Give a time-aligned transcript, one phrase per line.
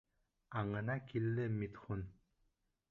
[0.61, 2.03] Аңына килде Митхун.